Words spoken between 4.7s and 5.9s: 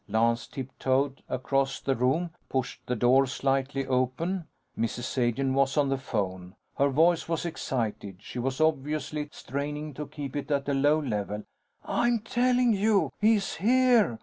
Mrs. Sagen was on